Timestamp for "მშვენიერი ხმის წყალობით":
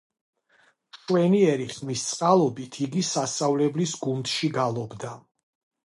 0.93-2.79